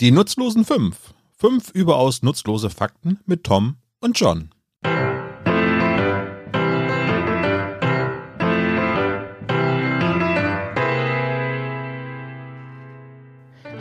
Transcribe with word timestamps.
Die 0.00 0.12
nutzlosen 0.12 0.64
fünf. 0.64 1.12
Fünf 1.36 1.68
überaus 1.72 2.22
nutzlose 2.22 2.70
Fakten 2.70 3.20
mit 3.26 3.44
Tom 3.44 3.76
und 4.00 4.18
John. 4.18 4.48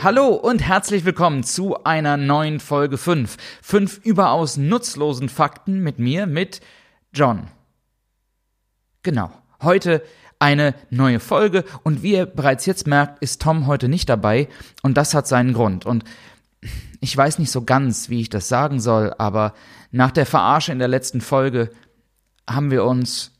Hallo 0.03 0.27
und 0.27 0.61
herzlich 0.61 1.05
willkommen 1.05 1.43
zu 1.45 1.85
einer 1.85 2.17
neuen 2.17 2.59
Folge 2.59 2.97
5. 2.97 3.37
Fünf 3.61 4.01
überaus 4.03 4.57
nutzlosen 4.57 5.29
Fakten 5.29 5.79
mit 5.79 5.99
mir, 5.99 6.27
mit 6.27 6.59
John. 7.13 7.47
Genau. 9.03 9.31
Heute 9.61 10.03
eine 10.39 10.73
neue 10.89 11.19
Folge 11.19 11.65
und 11.83 12.01
wie 12.01 12.13
ihr 12.13 12.25
bereits 12.25 12.65
jetzt 12.65 12.87
merkt, 12.87 13.21
ist 13.21 13.41
Tom 13.41 13.67
heute 13.67 13.89
nicht 13.89 14.07
dabei 14.09 14.47
und 14.81 14.97
das 14.97 15.13
hat 15.13 15.27
seinen 15.27 15.53
Grund. 15.53 15.85
Und 15.85 16.05
ich 17.01 17.15
weiß 17.15 17.39
nicht 17.39 17.51
so 17.51 17.63
ganz, 17.63 18.09
wie 18.09 18.21
ich 18.21 18.29
das 18.29 18.47
sagen 18.47 18.79
soll, 18.79 19.13
aber 19.17 19.53
nach 19.91 20.11
der 20.11 20.25
Verarsche 20.25 20.71
in 20.71 20.79
der 20.79 20.87
letzten 20.87 21.21
Folge 21.21 21.69
haben 22.47 22.71
wir 22.71 22.85
uns, 22.85 23.31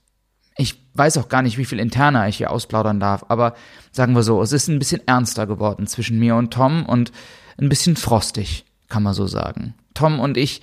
ich 0.57 0.89
weiß 0.93 1.17
auch 1.17 1.29
gar 1.29 1.41
nicht, 1.41 1.57
wie 1.57 1.65
viel 1.65 1.79
interner 1.79 2.27
ich 2.27 2.37
hier 2.37 2.51
ausplaudern 2.51 2.99
darf, 2.99 3.25
aber 3.29 3.55
sagen 3.91 4.13
wir 4.13 4.23
so, 4.23 4.41
es 4.41 4.51
ist 4.51 4.67
ein 4.67 4.79
bisschen 4.79 5.07
ernster 5.07 5.47
geworden 5.47 5.87
zwischen 5.87 6.19
mir 6.19 6.35
und 6.35 6.51
Tom 6.53 6.85
und 6.85 7.11
ein 7.57 7.69
bisschen 7.69 7.95
frostig, 7.95 8.65
kann 8.87 9.03
man 9.03 9.13
so 9.13 9.25
sagen. 9.25 9.73
Tom 9.93 10.19
und 10.19 10.37
ich 10.37 10.61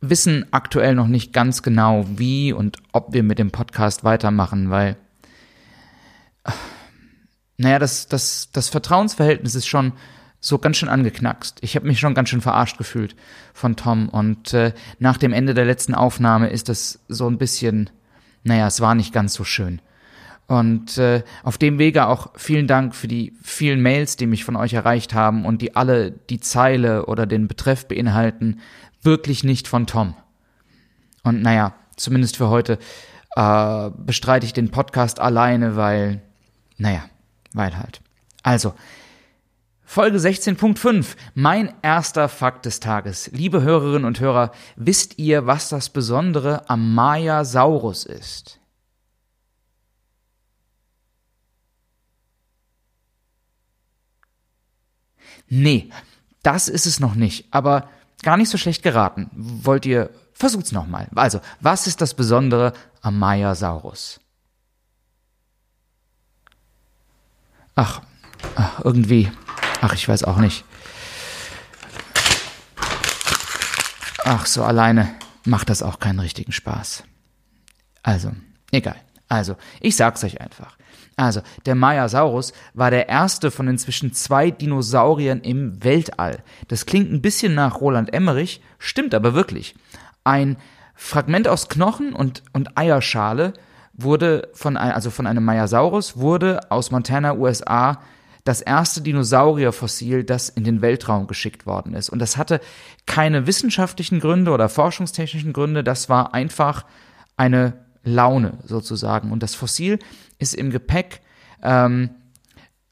wissen 0.00 0.46
aktuell 0.50 0.94
noch 0.94 1.06
nicht 1.06 1.32
ganz 1.32 1.62
genau, 1.62 2.06
wie 2.08 2.52
und 2.52 2.78
ob 2.92 3.12
wir 3.12 3.22
mit 3.22 3.38
dem 3.38 3.50
Podcast 3.50 4.04
weitermachen, 4.04 4.70
weil 4.70 4.96
naja, 7.56 7.78
das, 7.78 8.08
das, 8.08 8.50
das 8.52 8.68
Vertrauensverhältnis 8.68 9.54
ist 9.54 9.66
schon 9.66 9.92
so 10.40 10.58
ganz 10.58 10.78
schön 10.78 10.88
angeknackst. 10.88 11.58
Ich 11.60 11.76
habe 11.76 11.86
mich 11.86 12.00
schon 12.00 12.14
ganz 12.14 12.30
schön 12.30 12.40
verarscht 12.40 12.78
gefühlt 12.78 13.14
von 13.52 13.76
Tom. 13.76 14.08
Und 14.08 14.54
äh, 14.54 14.72
nach 14.98 15.18
dem 15.18 15.32
Ende 15.32 15.52
der 15.52 15.66
letzten 15.66 15.94
Aufnahme 15.94 16.48
ist 16.48 16.70
das 16.70 17.00
so 17.08 17.28
ein 17.28 17.36
bisschen, 17.36 17.90
naja, 18.42 18.66
es 18.66 18.80
war 18.80 18.94
nicht 18.94 19.12
ganz 19.12 19.34
so 19.34 19.44
schön. 19.44 19.82
Und 20.46 20.98
äh, 20.98 21.22
auf 21.44 21.58
dem 21.58 21.78
Wege 21.78 22.08
auch 22.08 22.30
vielen 22.34 22.66
Dank 22.66 22.96
für 22.96 23.06
die 23.06 23.34
vielen 23.42 23.82
Mails, 23.82 24.16
die 24.16 24.26
mich 24.26 24.44
von 24.44 24.56
euch 24.56 24.72
erreicht 24.72 25.14
haben 25.14 25.44
und 25.44 25.62
die 25.62 25.76
alle 25.76 26.10
die 26.10 26.40
Zeile 26.40 27.06
oder 27.06 27.26
den 27.26 27.46
Betreff 27.46 27.86
beinhalten, 27.86 28.60
wirklich 29.02 29.44
nicht 29.44 29.68
von 29.68 29.86
Tom. 29.86 30.14
Und 31.22 31.42
naja, 31.42 31.74
zumindest 31.96 32.38
für 32.38 32.48
heute 32.48 32.78
äh, 33.36 33.90
bestreite 33.98 34.46
ich 34.46 34.52
den 34.52 34.70
Podcast 34.70 35.20
alleine, 35.20 35.76
weil 35.76 36.22
naja, 36.80 37.04
weil 37.52 37.76
halt. 37.76 38.00
Also, 38.42 38.74
Folge 39.84 40.18
16.5. 40.18 41.16
Mein 41.34 41.74
erster 41.82 42.28
Fakt 42.28 42.64
des 42.64 42.80
Tages. 42.80 43.30
Liebe 43.32 43.62
Hörerinnen 43.62 44.06
und 44.06 44.20
Hörer, 44.20 44.52
wisst 44.76 45.18
ihr, 45.18 45.46
was 45.46 45.68
das 45.68 45.90
Besondere 45.90 46.68
am 46.70 46.94
Mayasaurus 46.94 48.04
ist? 48.06 48.60
Nee, 55.48 55.90
das 56.42 56.68
ist 56.68 56.86
es 56.86 57.00
noch 57.00 57.14
nicht, 57.14 57.52
aber 57.52 57.90
gar 58.22 58.36
nicht 58.36 58.48
so 58.48 58.56
schlecht 58.56 58.82
geraten. 58.82 59.28
Wollt 59.34 59.84
ihr, 59.84 60.10
versucht's 60.32 60.72
nochmal. 60.72 61.08
Also, 61.14 61.40
was 61.60 61.86
ist 61.86 62.00
das 62.00 62.14
Besondere 62.14 62.72
am 63.02 63.18
Mayasaurus? 63.18 64.20
Ach, 67.80 68.02
irgendwie. 68.84 69.32
Ach, 69.80 69.94
ich 69.94 70.06
weiß 70.06 70.24
auch 70.24 70.36
nicht. 70.36 70.64
Ach, 74.22 74.44
so 74.44 74.62
alleine 74.62 75.14
macht 75.46 75.70
das 75.70 75.82
auch 75.82 75.98
keinen 75.98 76.20
richtigen 76.20 76.52
Spaß. 76.52 77.04
Also, 78.02 78.32
egal. 78.70 78.96
Also, 79.28 79.56
ich 79.80 79.96
sag's 79.96 80.22
euch 80.24 80.42
einfach. 80.42 80.76
Also, 81.16 81.40
der 81.64 81.74
Mayasaurus 81.74 82.52
war 82.74 82.90
der 82.90 83.08
erste 83.08 83.50
von 83.50 83.66
inzwischen 83.66 84.12
zwei 84.12 84.50
Dinosauriern 84.50 85.40
im 85.40 85.82
Weltall. 85.82 86.42
Das 86.68 86.84
klingt 86.84 87.10
ein 87.10 87.22
bisschen 87.22 87.54
nach 87.54 87.80
Roland 87.80 88.12
Emmerich, 88.12 88.60
stimmt 88.78 89.14
aber 89.14 89.32
wirklich. 89.32 89.74
Ein 90.22 90.58
Fragment 90.94 91.48
aus 91.48 91.70
Knochen 91.70 92.12
und, 92.12 92.42
und 92.52 92.76
Eierschale 92.76 93.54
wurde 94.02 94.48
von, 94.54 94.76
also 94.76 95.10
von 95.10 95.26
einem 95.26 95.44
Mayasaurus 95.44 96.16
wurde 96.16 96.60
aus 96.70 96.90
Montana, 96.90 97.34
USA, 97.34 98.00
das 98.44 98.60
erste 98.60 99.02
Dinosaurierfossil, 99.02 100.24
das 100.24 100.48
in 100.48 100.64
den 100.64 100.82
Weltraum 100.82 101.26
geschickt 101.26 101.66
worden 101.66 101.94
ist. 101.94 102.08
Und 102.08 102.20
das 102.20 102.36
hatte 102.36 102.60
keine 103.06 103.46
wissenschaftlichen 103.46 104.20
Gründe 104.20 104.50
oder 104.50 104.68
forschungstechnischen 104.68 105.52
Gründe, 105.52 105.84
das 105.84 106.08
war 106.08 106.34
einfach 106.34 106.84
eine 107.36 107.74
Laune 108.02 108.58
sozusagen. 108.64 109.30
Und 109.30 109.42
das 109.42 109.54
Fossil 109.54 109.98
ist 110.38 110.54
im 110.54 110.70
Gepäck 110.70 111.20
ähm, 111.62 112.10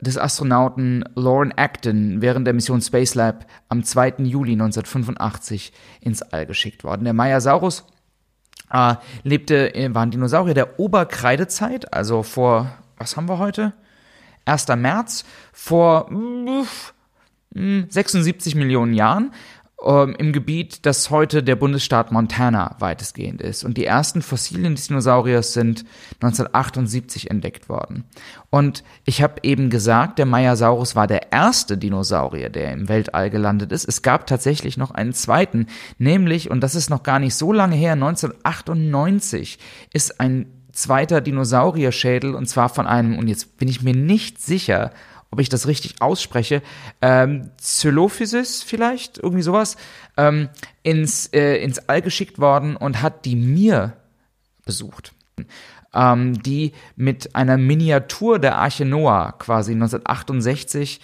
des 0.00 0.18
Astronauten 0.18 1.04
Lauren 1.14 1.52
Acton 1.56 2.20
während 2.20 2.46
der 2.46 2.54
Mission 2.54 2.80
Space 2.80 3.14
Lab 3.14 3.46
am 3.68 3.82
2. 3.82 4.16
Juli 4.18 4.52
1985 4.52 5.72
ins 6.00 6.22
All 6.22 6.46
geschickt 6.46 6.84
worden. 6.84 7.04
Der 7.04 7.14
Mayasaurus 7.14 7.84
äh, 8.72 8.94
lebte, 9.22 9.72
war 9.94 10.02
ein 10.02 10.10
Dinosaurier 10.10 10.54
der 10.54 10.78
Oberkreidezeit, 10.80 11.92
also 11.92 12.22
vor, 12.22 12.70
was 12.96 13.16
haben 13.16 13.28
wir 13.28 13.38
heute? 13.38 13.72
1. 14.44 14.68
März, 14.76 15.24
vor 15.52 16.10
äh, 17.54 17.82
76 17.88 18.54
Millionen 18.54 18.94
Jahren 18.94 19.32
ähm, 19.84 20.16
im 20.18 20.32
Gebiet, 20.32 20.86
das 20.86 21.10
heute 21.10 21.42
der 21.42 21.56
Bundesstaat 21.56 22.10
Montana 22.10 22.76
weitestgehend 22.80 23.40
ist. 23.40 23.64
Und 23.64 23.76
die 23.76 23.84
ersten 23.84 24.22
Fossilien 24.22 24.74
des 24.74 24.88
Dinosauriers 24.88 25.52
sind 25.52 25.84
1978 26.14 27.30
entdeckt 27.30 27.68
worden. 27.68 28.04
Und 28.50 28.82
ich 29.04 29.22
habe 29.22 29.34
eben 29.42 29.70
gesagt, 29.70 30.18
der 30.18 30.26
Mayasaurus 30.26 30.96
war 30.96 31.06
der 31.06 31.32
erste 31.32 31.78
Dinosaurier, 31.78 32.50
der 32.50 32.72
im 32.72 32.88
Weltall 32.88 33.30
gelandet 33.30 33.70
ist. 33.70 33.86
Es 33.86 34.02
gab 34.02 34.26
tatsächlich 34.26 34.76
noch 34.76 34.90
einen 34.90 35.12
zweiten, 35.12 35.66
nämlich, 35.98 36.50
und 36.50 36.60
das 36.60 36.74
ist 36.74 36.90
noch 36.90 37.04
gar 37.04 37.20
nicht 37.20 37.36
so 37.36 37.52
lange 37.52 37.76
her, 37.76 37.92
1998 37.92 39.58
ist 39.92 40.20
ein 40.20 40.46
zweiter 40.72 41.20
Dinosaurierschädel, 41.20 42.34
und 42.34 42.46
zwar 42.46 42.68
von 42.68 42.86
einem, 42.86 43.18
und 43.18 43.28
jetzt 43.28 43.58
bin 43.58 43.68
ich 43.68 43.82
mir 43.82 43.94
nicht 43.94 44.40
sicher, 44.40 44.92
ob 45.30 45.40
ich 45.40 45.48
das 45.48 45.66
richtig 45.66 46.00
ausspreche, 46.00 46.62
ähm, 47.02 47.50
Zylophysis 47.58 48.62
vielleicht, 48.62 49.18
irgendwie 49.18 49.42
sowas, 49.42 49.76
ähm, 50.16 50.48
ins, 50.82 51.26
äh, 51.28 51.56
ins 51.56 51.78
All 51.88 52.02
geschickt 52.02 52.38
worden 52.38 52.76
und 52.76 53.02
hat 53.02 53.24
die 53.24 53.36
Mir 53.36 53.94
besucht. 54.64 55.12
Ähm, 55.94 56.42
die 56.42 56.72
mit 56.96 57.34
einer 57.34 57.56
Miniatur 57.56 58.38
der 58.38 58.58
Arche 58.58 58.84
Noah 58.84 59.34
quasi 59.38 59.72
1968 59.72 61.00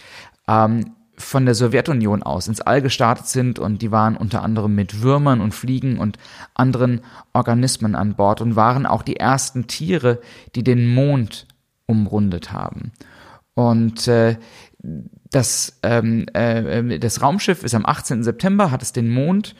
ähm, 0.46 0.94
von 1.16 1.46
der 1.46 1.54
Sowjetunion 1.54 2.22
aus 2.22 2.48
ins 2.48 2.60
All 2.60 2.82
gestartet 2.82 3.26
sind 3.26 3.58
und 3.58 3.82
die 3.82 3.92
waren 3.92 4.16
unter 4.16 4.42
anderem 4.42 4.74
mit 4.74 5.00
Würmern 5.02 5.40
und 5.40 5.54
Fliegen 5.54 5.98
und 5.98 6.18
anderen 6.54 7.00
Organismen 7.32 7.94
an 7.94 8.14
Bord 8.14 8.40
und 8.40 8.56
waren 8.56 8.84
auch 8.86 9.02
die 9.02 9.16
ersten 9.16 9.66
Tiere, 9.66 10.20
die 10.54 10.64
den 10.64 10.92
Mond 10.92 11.46
umrundet 11.86 12.52
haben. 12.52 12.92
Und 13.54 14.08
äh, 14.08 14.36
das, 15.30 15.78
ähm, 15.82 16.26
äh, 16.34 16.98
das 16.98 17.22
Raumschiff 17.22 17.62
ist 17.62 17.74
am 17.74 17.86
18. 17.86 18.22
September, 18.22 18.70
hat 18.70 18.82
es 18.82 18.92
den 18.92 19.10
Mond 19.10 19.54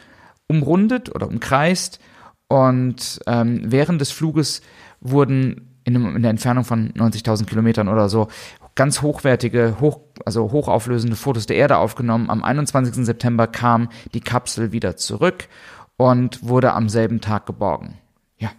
umrundet 0.47 1.15
oder 1.15 1.29
umkreist 1.29 2.01
und 2.49 3.21
ähm, 3.27 3.63
während 3.65 4.01
des 4.01 4.11
Fluges 4.11 4.63
wurden 5.01 5.79
in, 5.85 5.95
in 5.95 6.23
der 6.23 6.31
Entfernung 6.31 6.65
von 6.65 6.93
90.000 6.93 7.47
Kilometern 7.47 7.89
oder 7.89 8.09
so 8.09 8.29
ganz 8.75 9.03
hochwertige, 9.03 9.77
hoch, 9.81 10.01
also 10.25 10.51
hochauflösende 10.51 11.17
Fotos 11.17 11.47
der 11.47 11.57
Erde 11.57 11.79
aufgenommen. 11.79 12.31
Am 12.31 12.43
21. 12.43 13.05
September 13.07 13.47
kam 13.47 13.89
die 14.15 14.21
Kapsel 14.21 14.73
wieder 14.73 14.97
zurück 14.97 15.49
und 15.97 16.43
wurde 16.43 16.73
am 16.73 16.89
selben 16.89 17.21
Tag 17.21 17.47
geborgen. 17.47 17.99
Ja. 18.39 18.51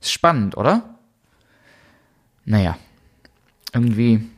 Ist 0.00 0.12
spannend, 0.12 0.56
oder? 0.56 0.98
Naja. 2.44 2.76
Irgendwie 3.72 4.28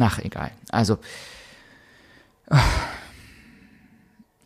Ach, 0.00 0.18
egal. 0.18 0.52
Also, 0.70 0.98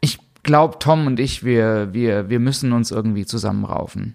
ich 0.00 0.18
glaube, 0.42 0.78
Tom 0.78 1.06
und 1.06 1.20
ich, 1.20 1.44
wir, 1.44 1.92
wir, 1.92 2.30
wir 2.30 2.40
müssen 2.40 2.72
uns 2.72 2.90
irgendwie 2.90 3.26
zusammenraufen. 3.26 4.14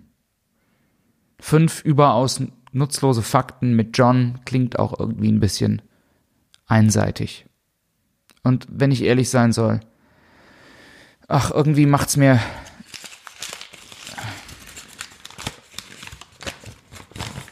Fünf 1.39 1.83
überaus 1.83 2.41
nutzlose 2.71 3.21
Fakten 3.21 3.75
mit 3.75 3.97
John 3.97 4.39
klingt 4.45 4.79
auch 4.79 4.99
irgendwie 4.99 5.31
ein 5.31 5.39
bisschen 5.39 5.81
einseitig. 6.65 7.45
Und 8.43 8.67
wenn 8.69 8.91
ich 8.91 9.03
ehrlich 9.03 9.29
sein 9.29 9.51
soll, 9.51 9.79
ach, 11.27 11.51
irgendwie 11.51 11.85
macht's 11.85 12.17
mir 12.17 12.39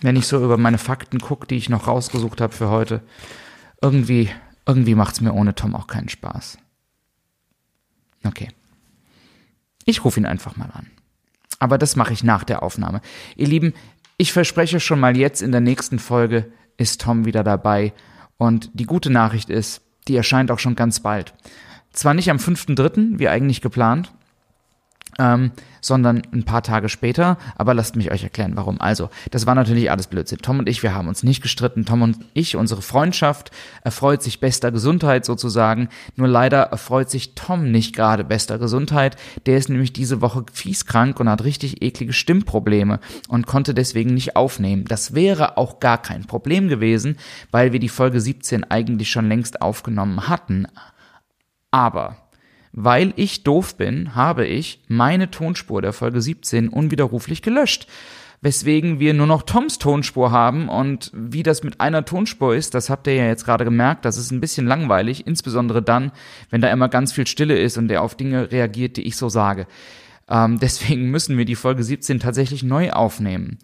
wenn 0.06 0.16
ich 0.16 0.28
so 0.28 0.44
über 0.44 0.58
meine 0.58 0.78
Fakten 0.78 1.20
gucke, 1.20 1.48
die 1.48 1.56
ich 1.56 1.68
noch 1.68 1.88
rausgesucht 1.88 2.40
habe 2.40 2.54
für 2.54 2.70
heute, 2.70 3.02
irgendwie, 3.86 4.32
irgendwie 4.66 4.96
macht's 4.96 5.22
mir 5.22 5.32
ohne 5.32 5.54
Tom 5.54 5.76
auch 5.76 5.86
keinen 5.86 6.10
Spaß. 6.10 6.58
Okay. 8.26 8.48
Ich 9.86 10.04
rufe 10.04 10.20
ihn 10.20 10.26
einfach 10.26 10.58
mal 10.58 10.72
an. 10.74 10.88
Aber 11.60 11.78
das 11.78 11.96
mache 11.96 12.12
ich 12.12 12.24
nach 12.24 12.44
der 12.44 12.64
Aufnahme. 12.64 13.02
Ihr 13.36 13.48
Lieben, 13.48 13.74
ich 14.18 14.34
verspreche 14.34 14.80
schon 14.80 15.00
mal 15.00 15.16
jetzt 15.16 15.44
in 15.44 15.52
der 15.52 15.62
nächsten 15.62 16.00
Folge 16.00 16.52
ist 16.78 17.00
Tom 17.02 17.26
wieder 17.26 17.44
dabei. 17.44 17.94
Und 18.38 18.72
die 18.74 18.86
gute 18.86 19.12
Nachricht 19.12 19.52
ist, 19.52 19.82
die 20.08 20.16
erscheint 20.16 20.50
auch 20.50 20.60
schon 20.60 20.76
ganz 20.76 21.02
bald. 21.02 21.36
Zwar 21.94 22.16
nicht 22.16 22.32
am 22.32 22.38
5.3., 22.38 23.20
wie 23.20 23.30
eigentlich 23.30 23.62
geplant, 23.62 24.12
ähm, 25.20 25.52
sondern 25.82 26.24
ein 26.34 26.44
paar 26.44 26.64
Tage 26.64 26.90
später. 26.90 27.38
Aber 27.56 27.74
lasst 27.74 27.96
mich 27.96 28.12
euch 28.12 28.24
erklären, 28.24 28.54
warum. 28.56 28.82
Also, 28.82 29.10
das 29.32 29.46
war 29.46 29.56
natürlich 29.56 29.92
alles 29.92 30.08
Blödsinn. 30.08 30.40
Tom 30.40 30.60
und 30.60 30.68
ich, 30.70 30.84
wir 30.84 30.94
haben 30.96 31.08
uns 31.08 31.24
nicht 31.24 31.42
gestritten. 31.42 31.86
Tom 31.86 32.02
und 32.02 32.18
ich, 32.34 32.56
unsere 32.56 32.82
Freundschaft 32.82 33.52
erfreut 33.84 34.24
sich 34.24 34.40
bester 34.40 34.72
Gesundheit 34.72 35.26
sozusagen. 35.26 35.90
Nur 36.16 36.28
leider 36.28 36.64
erfreut 36.64 37.10
sich 37.10 37.36
Tom 37.36 37.72
nicht 37.72 37.96
gerade 37.96 38.24
bester 38.24 38.58
Gesundheit. 38.58 39.16
Der 39.46 39.58
ist 39.58 39.70
nämlich 39.70 39.94
diese 39.94 40.22
Woche 40.22 40.46
fies 40.52 40.86
krank 40.86 41.20
und 41.20 41.30
hat 41.30 41.44
richtig 41.44 41.82
eklige 41.82 42.14
Stimmprobleme 42.14 43.00
und 43.28 43.46
konnte 43.46 43.74
deswegen 43.74 44.14
nicht 44.14 44.36
aufnehmen. 44.36 44.86
Das 44.86 45.14
wäre 45.14 45.58
auch 45.58 45.80
gar 45.80 46.02
kein 46.02 46.26
Problem 46.26 46.68
gewesen, 46.68 47.18
weil 47.52 47.74
wir 47.74 47.80
die 47.80 47.90
Folge 47.90 48.20
17 48.20 48.64
eigentlich 48.66 49.12
schon 49.12 49.30
längst 49.30 49.62
aufgenommen 49.62 50.28
hatten. 50.28 50.68
Aber 51.72 52.25
weil 52.78 53.14
ich 53.16 53.44
doof 53.44 53.78
bin, 53.78 54.16
habe 54.16 54.46
ich 54.46 54.82
meine 54.90 55.32
Tonspur 55.32 55.82
der 55.82 55.94
Folge 55.94 56.22
17 56.22 56.68
unwiderruflich 56.68 57.42
gelöscht. 57.42 57.88
Weswegen 58.42 59.00
wir 59.00 59.14
nur 59.14 59.28
noch 59.28 59.44
Toms 59.44 59.80
Tonspur 59.80 60.30
haben 60.30 60.68
und 60.68 61.10
wie 61.14 61.42
das 61.42 61.64
mit 61.64 61.80
einer 61.80 62.04
Tonspur 62.04 62.54
ist, 62.54 62.74
das 62.76 62.90
habt 62.90 63.08
ihr 63.08 63.16
ja 63.16 63.26
jetzt 63.28 63.46
gerade 63.46 63.64
gemerkt, 63.64 64.04
das 64.04 64.18
ist 64.18 64.30
ein 64.30 64.42
bisschen 64.42 64.68
langweilig, 64.68 65.26
insbesondere 65.26 65.82
dann, 65.82 66.12
wenn 66.50 66.62
da 66.62 66.70
immer 66.70 66.90
ganz 66.90 67.14
viel 67.14 67.26
Stille 67.26 67.58
ist 67.58 67.78
und 67.78 67.88
der 67.88 68.04
auf 68.04 68.16
Dinge 68.16 68.52
reagiert, 68.52 68.98
die 68.98 69.08
ich 69.08 69.16
so 69.16 69.30
sage. 69.30 69.68
Ähm, 70.30 70.60
deswegen 70.60 71.10
müssen 71.10 71.38
wir 71.38 71.46
die 71.46 71.56
Folge 71.56 71.84
17 71.84 72.20
tatsächlich 72.20 72.62
neu 72.62 72.92
aufnehmen. 72.92 73.58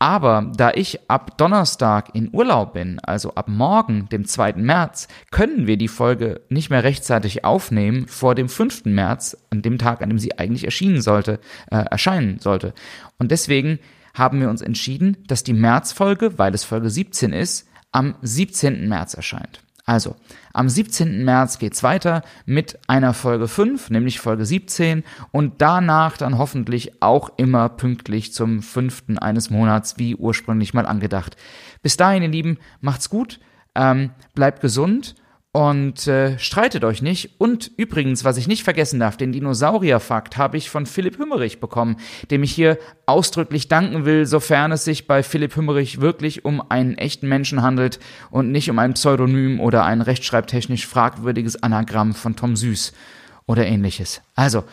Aber 0.00 0.52
da 0.56 0.70
ich 0.70 1.10
ab 1.10 1.38
Donnerstag 1.38 2.14
in 2.14 2.30
Urlaub 2.32 2.74
bin, 2.74 3.00
also 3.00 3.34
ab 3.34 3.48
morgen, 3.48 4.08
dem 4.10 4.24
2. 4.26 4.52
März, 4.54 5.08
können 5.32 5.66
wir 5.66 5.76
die 5.76 5.88
Folge 5.88 6.42
nicht 6.48 6.70
mehr 6.70 6.84
rechtzeitig 6.84 7.44
aufnehmen 7.44 8.06
vor 8.06 8.36
dem 8.36 8.48
5. 8.48 8.84
März, 8.84 9.36
an 9.50 9.62
dem 9.62 9.76
Tag, 9.78 10.00
an 10.00 10.10
dem 10.10 10.18
sie 10.18 10.38
eigentlich 10.38 10.64
erschienen 10.64 11.00
sollte, 11.00 11.40
äh, 11.70 11.78
erscheinen 11.90 12.38
sollte. 12.38 12.74
Und 13.18 13.32
deswegen 13.32 13.80
haben 14.14 14.40
wir 14.40 14.50
uns 14.50 14.62
entschieden, 14.62 15.16
dass 15.26 15.42
die 15.42 15.52
Märzfolge, 15.52 16.38
weil 16.38 16.54
es 16.54 16.64
Folge 16.64 16.90
17 16.90 17.32
ist, 17.32 17.68
am 17.90 18.14
17. 18.22 18.88
März 18.88 19.14
erscheint. 19.14 19.62
Also, 19.88 20.16
am 20.52 20.68
17. 20.68 21.24
März 21.24 21.58
geht's 21.58 21.82
weiter 21.82 22.20
mit 22.44 22.78
einer 22.88 23.14
Folge 23.14 23.48
5, 23.48 23.88
nämlich 23.88 24.20
Folge 24.20 24.44
17 24.44 25.02
und 25.32 25.62
danach 25.62 26.18
dann 26.18 26.36
hoffentlich 26.36 27.00
auch 27.00 27.30
immer 27.38 27.70
pünktlich 27.70 28.34
zum 28.34 28.60
5. 28.60 29.16
eines 29.18 29.48
Monats, 29.48 29.96
wie 29.96 30.14
ursprünglich 30.14 30.74
mal 30.74 30.84
angedacht. 30.84 31.38
Bis 31.80 31.96
dahin, 31.96 32.22
ihr 32.22 32.28
Lieben, 32.28 32.58
macht's 32.82 33.08
gut, 33.08 33.40
ähm, 33.74 34.10
bleibt 34.34 34.60
gesund 34.60 35.14
und 35.52 36.06
äh, 36.06 36.38
streitet 36.38 36.84
euch 36.84 37.00
nicht. 37.00 37.40
Und 37.40 37.70
übrigens, 37.76 38.24
was 38.24 38.36
ich 38.36 38.48
nicht 38.48 38.64
vergessen 38.64 39.00
darf, 39.00 39.16
den 39.16 39.32
Dinosaurierfakt 39.32 40.36
habe 40.36 40.56
ich 40.56 40.68
von 40.68 40.84
Philipp 40.84 41.18
Hümmerich 41.18 41.58
bekommen, 41.58 41.96
dem 42.30 42.42
ich 42.42 42.52
hier 42.52 42.78
ausdrücklich 43.06 43.68
danken 43.68 44.04
will, 44.04 44.26
sofern 44.26 44.72
es 44.72 44.84
sich 44.84 45.06
bei 45.06 45.22
Philipp 45.22 45.56
Hümmerich 45.56 46.00
wirklich 46.00 46.44
um 46.44 46.62
einen 46.70 46.98
echten 46.98 47.28
Menschen 47.28 47.62
handelt 47.62 47.98
und 48.30 48.52
nicht 48.52 48.70
um 48.70 48.78
ein 48.78 48.94
Pseudonym 48.94 49.60
oder 49.60 49.84
ein 49.84 50.02
rechtschreibtechnisch 50.02 50.86
fragwürdiges 50.86 51.62
Anagramm 51.62 52.14
von 52.14 52.36
Tom 52.36 52.54
Süß 52.54 52.92
oder 53.46 53.66
ähnliches. 53.66 54.20
Also, 54.34 54.64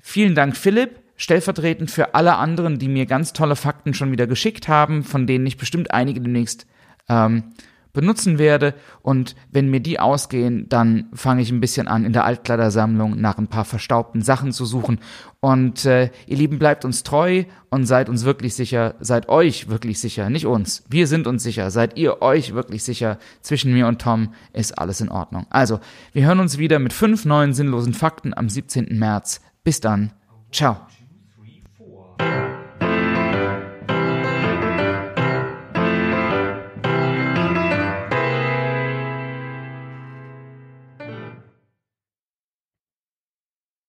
vielen 0.00 0.34
Dank, 0.34 0.56
Philipp 0.56 1.00
stellvertretend 1.16 1.90
für 1.90 2.14
alle 2.14 2.36
anderen, 2.36 2.78
die 2.78 2.88
mir 2.88 3.06
ganz 3.06 3.34
tolle 3.34 3.56
Fakten 3.56 3.94
schon 3.94 4.10
wieder 4.10 4.26
geschickt 4.26 4.68
haben, 4.68 5.04
von 5.04 5.26
denen 5.26 5.46
ich 5.46 5.58
bestimmt 5.58 5.92
einige 5.92 6.20
demnächst 6.20 6.66
ähm, 7.08 7.52
benutzen 7.94 8.38
werde. 8.38 8.74
Und 9.00 9.34
wenn 9.50 9.70
mir 9.70 9.80
die 9.80 9.98
ausgehen, 9.98 10.68
dann 10.68 11.06
fange 11.14 11.40
ich 11.40 11.50
ein 11.50 11.60
bisschen 11.60 11.88
an, 11.88 12.04
in 12.04 12.12
der 12.12 12.26
Altkleidersammlung 12.26 13.18
nach 13.18 13.38
ein 13.38 13.48
paar 13.48 13.64
verstaubten 13.64 14.20
Sachen 14.20 14.52
zu 14.52 14.66
suchen. 14.66 14.98
Und 15.40 15.86
äh, 15.86 16.10
ihr 16.26 16.36
Lieben, 16.36 16.58
bleibt 16.58 16.84
uns 16.84 17.02
treu 17.02 17.44
und 17.70 17.86
seid 17.86 18.10
uns 18.10 18.24
wirklich 18.24 18.54
sicher, 18.54 18.96
seid 19.00 19.30
euch 19.30 19.68
wirklich 19.68 19.98
sicher, 20.00 20.28
nicht 20.28 20.46
uns. 20.46 20.84
Wir 20.90 21.06
sind 21.06 21.26
uns 21.26 21.42
sicher, 21.42 21.70
seid 21.70 21.96
ihr 21.96 22.20
euch 22.20 22.52
wirklich 22.52 22.82
sicher. 22.84 23.18
Zwischen 23.40 23.72
mir 23.72 23.86
und 23.86 24.02
Tom 24.02 24.34
ist 24.52 24.78
alles 24.78 25.00
in 25.00 25.08
Ordnung. 25.08 25.46
Also, 25.48 25.80
wir 26.12 26.26
hören 26.26 26.40
uns 26.40 26.58
wieder 26.58 26.78
mit 26.78 26.92
fünf 26.92 27.24
neuen 27.24 27.54
sinnlosen 27.54 27.94
Fakten 27.94 28.34
am 28.34 28.48
17. 28.50 28.98
März. 28.98 29.40
Bis 29.62 29.80
dann. 29.80 30.12
Ciao. 30.52 30.76